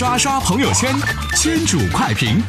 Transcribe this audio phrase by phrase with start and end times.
[0.00, 0.94] 刷刷朋友圈，
[1.36, 2.42] 圈主快评。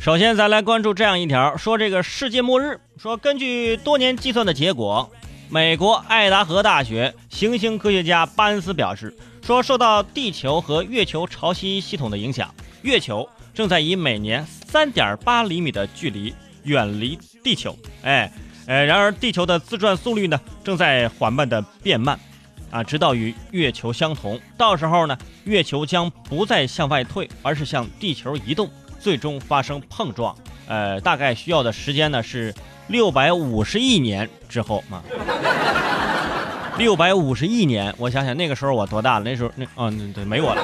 [0.00, 2.80] 首先，咱来关注这样一条，说这个世界末日。
[2.96, 5.10] 说根据多年计算的结果，
[5.50, 9.14] 美国爱达荷大学行星科学家巴恩斯表示，
[9.44, 16.34] 说受到地球和月球潮汐系统的影响，月球正在以每年三点八厘米的距离
[16.64, 17.76] 远离地球。
[18.02, 18.32] 哎，
[18.66, 22.18] 呃，然而地球的自转速率呢，正在缓慢的变慢，
[22.70, 24.40] 啊，直到与月球相同。
[24.56, 28.70] 到时候呢，月球将不再向外退，而是向地球移动。
[28.98, 30.36] 最终发生碰撞，
[30.68, 32.54] 呃，大概需要的时间呢是
[32.88, 35.02] 六百五十亿年之后嘛。
[36.76, 39.24] 六百五十亿年，我想想那个时候我多大了？
[39.24, 40.62] 那时候那啊，对，没我了。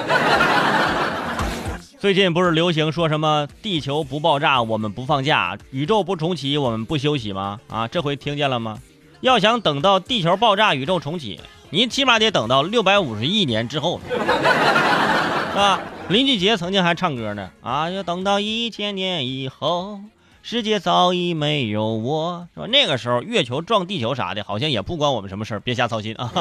[1.99, 7.59] 最近不是流行说什么地球不爆炸我们不放假，宇宙不重启我们不休息吗？
[7.69, 8.77] 啊，这回听见了吗？
[9.21, 11.39] 要想等到地球爆炸宇宙重启，
[11.71, 14.15] 你起码得等到六百五十亿年之后，是
[15.57, 15.79] 吧？
[16.09, 19.99] 林俊杰曾经还唱歌呢，啊，要等到一千年以后，
[20.43, 22.67] 世界早已没有我，是吧？
[22.67, 26.31] 那个时候月球撞地球啥的，好像也不关我们什么事儿，别瞎操心啊。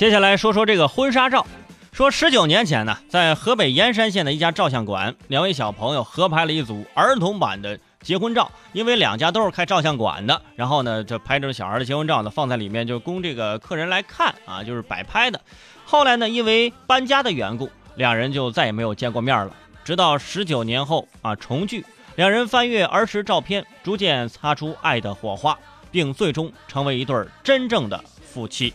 [0.00, 1.46] 接下来说说这个婚纱照，
[1.92, 7.78] 说十九年前呢，在河北盐山县的一家照相馆，两位小朋友合拍了一组儿童版的。
[8.00, 15.38] 结婚照，因为两家都是开照相馆的，然后呢，就拍着小孩的结婚照呢，放在里面就供这个客人来看啊，就是摆拍的。
[15.84, 19.54] 后来呢，因为搬家的缘故，两人就再也没有见过面了。
[19.84, 21.84] 直到十九年后啊重聚，
[22.16, 25.58] 两人翻阅儿时照片，逐渐擦出爱的火花，
[25.90, 28.72] 并最终成为一对真正的夫妻。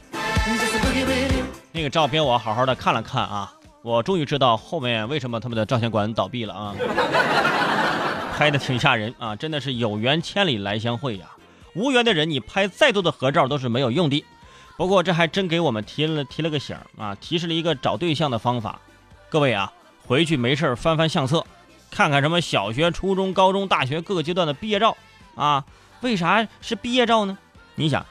[1.72, 3.52] 那个照片我好好的看了看啊，
[3.82, 6.76] 我终于知道后面为什么他们的照相馆倒闭了啊。
[8.38, 9.36] 拍的挺吓人啊！
[9.36, 11.26] 真的是有缘千里来相会呀，
[11.74, 14.24] 无缘的人你拍再多的合照都是没有用的。
[14.78, 18.80] 不过这还真给我们提了提了个醒啊，提示了一个找对象的方法。
[19.30, 19.72] 各位啊，
[20.06, 21.46] 回去没事翻翻相册，
[21.90, 24.98] 看看什么小学、初中、高中、大学各个阶段的毕业照
[25.36, 25.64] 啊。
[26.02, 27.38] 为啥是毕业照呢？
[27.76, 28.06] 你想，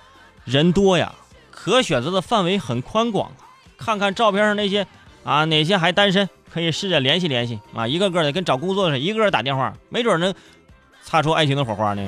[0.46, 1.14] 人多呀，
[1.54, 3.30] 可选择的范围很宽广。
[3.78, 4.86] 看看照片上那些
[5.24, 6.28] 啊，哪些还单身？
[6.52, 10.32] 可以试着联系联系啊，一个个的跟找工作似的，一个个打电话，没准能
[11.02, 12.02] 擦出爱情的火花呢。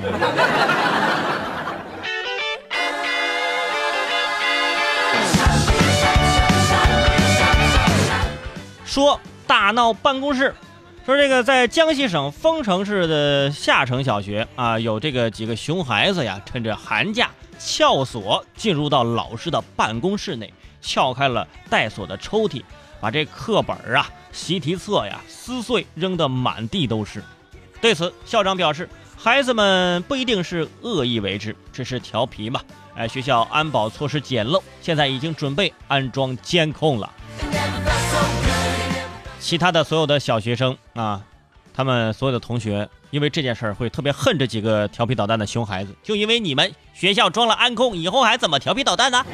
[8.85, 10.55] 说大闹办公室，
[11.05, 22.63] 说这个在江西省丰城市的下城小学啊，有这个几个熊孩子呀，趁着寒假撬锁进入到老师的办公室内，撬开了带锁的抽屉。
[22.99, 27.23] 把这课本啊、习题册呀撕碎，扔得满地都是。
[27.79, 32.61] 对此，校长表示，孩子们不一定是恶意为之，只是调皮嘛。
[32.95, 37.13] 哎，学校安保措施简陋，现在已经准备安装监控了。
[39.39, 41.23] 其他的所有的小学生啊，
[41.77, 49.23] 他们所有的同学，因为这件事儿会特别恨这几个调皮捣蛋的熊孩子，就因为你们学校装了安控，以后还怎么调皮捣蛋呢？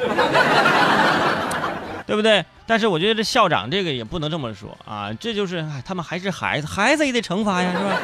[2.05, 2.43] 对不对？
[2.67, 7.97] 但是我觉得这校长这个也不能这么说啊，这就是他们还是孩子，孩子也得惩罚呀，是吧？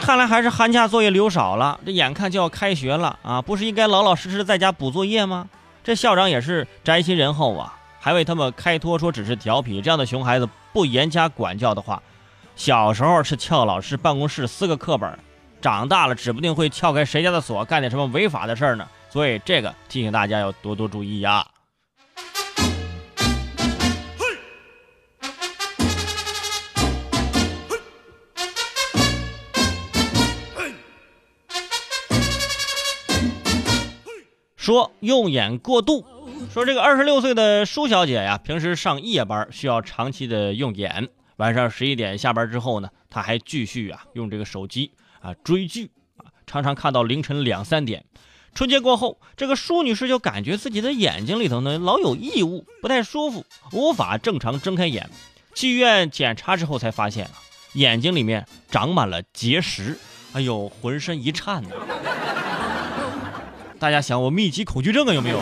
[0.00, 5.48] 看来还是寒假作业留少了，这眼看就要开学了啊，不是应该老老实实在家补作业吗？
[5.84, 9.80] 这校长也是宅心仁厚啊，还为他们开脱说只是调皮。
[9.80, 12.02] 这样的熊孩子不严加管教的话，
[12.54, 15.18] 小时候是撬老师办公室撕个课本，
[15.60, 18.88] 长大了指不定会撬开谁家的锁，干点什么违法的事儿呢。
[19.10, 21.46] 所以这个提醒大家要多多注意呀。
[34.56, 36.06] 说用眼过度，
[36.52, 41.08] 说这个二十六岁的舒小姐呀，平时上夜班需要长期的用眼，
[41.42, 48.04] 晚上十一点下班之后呢，她还继续啊用这个手机啊追剧啊，常常看到凌晨两三点。
[48.54, 55.10] 春节过后，这个舒女士就感觉自己的眼睛里头呢老有异物，不太舒服，无法正常睁开眼。
[55.52, 57.32] 去医院检查之后才发现啊，
[57.72, 59.98] 眼睛里面长满了结石，
[60.34, 61.70] 哎呦，浑身一颤呢。
[63.80, 65.40] 大家想我密集恐惧症啊有没有？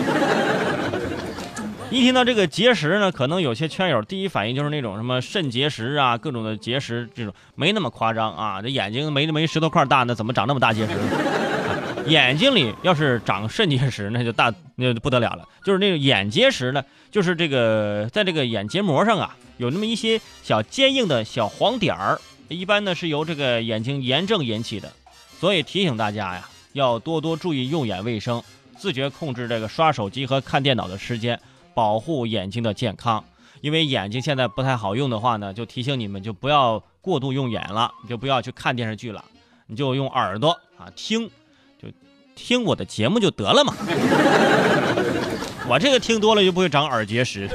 [1.90, 8.62] 一听到这个结石呢，可能有些圈友第一反应就是那种什么肾结石啊，各种的结石这种，没那么夸张啊。
[8.62, 10.92] 这眼睛没没石头块大，那怎么长那么大结石？
[12.06, 15.46] 眼睛里要是长肾结石，那就大那就不得了了。
[15.64, 24.90] 就是那个眼结石呢，就是这个在这个眼结膜上啊，有那么一些小坚硬的小黄点儿，一般呢是由这个眼睛炎症引起的。
[25.40, 28.40] 所以提醒大家呀，要多多注意用眼卫生，
[28.78, 31.38] 自觉控制这个刷手机和看电脑的时间，
[31.74, 33.24] 保护眼睛的健康。
[33.60, 39.22] 因为眼睛现在不太好用的话呢，就提醒你们就不要过度用眼了，就不要去看电视剧了，
[39.66, 41.28] 你就用耳朵啊听，
[41.78, 41.88] 就
[42.34, 43.74] 听我的节目就得了嘛。
[45.68, 47.46] 我这个听多了就不会长耳结石，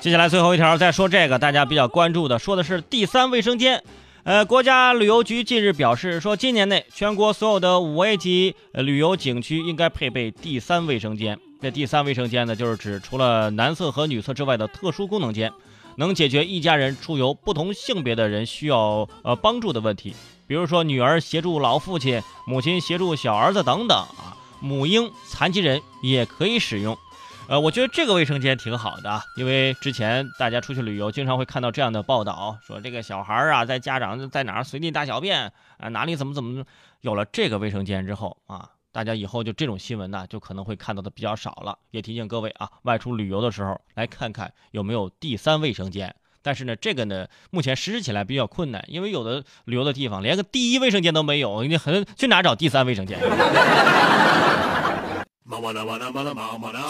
[0.00, 3.82] 接下来最后一条再说这个大家比较关注的，说的是第三卫生间。
[4.24, 11.38] 呃，国家旅游局近日表示说，今年内全国所有的五 A 级旅游景区应该配备第三卫生间。
[11.60, 15.52] 这第三卫生间呢，就是指除了男厕和女厕之外的特殊功能间，
[15.96, 20.14] 能解决一家人出游不同性别的人需要呃帮助的问题，
[20.46, 26.96] 比如说女儿协助老父亲，母亲协助小儿子等等啊，母婴、残疾人也可以使用。
[27.46, 36.64] 呃，我觉得这个卫生间挺好的，因为之前大家出去旅游，经常会看到这样的报道，说这个小孩啊，在家长在哪儿随地大小便啊，哪里怎么怎么，
[37.02, 41.78] 有了这个卫生间之后啊，大家以后就这种新闻呢，就可能会看到的比较少了。
[41.90, 46.14] 也提醒各位啊，外出旅游的时候来看看有没有第三卫生间。
[46.40, 53.18] 但是呢，这个呢，目前实施起来比较困难，因为有的旅游的地方连个第一卫生间都没有，你很去哪找第三卫生间？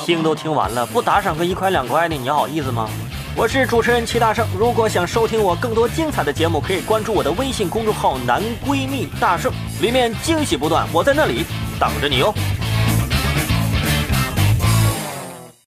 [0.07, 2.89] 听都听完了，不打赏个一块两块的，你好意思吗？
[3.37, 9.53] 我是主持人齐大圣，如果想收听我更多精彩的节目，可以关注我的微信公众号“男闺蜜大圣”，
[9.83, 11.45] 里面惊喜不断，我在那里
[11.81, 12.33] 等着你哦。